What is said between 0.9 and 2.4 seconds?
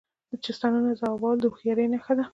ځوابول د هوښیارۍ نښه ده.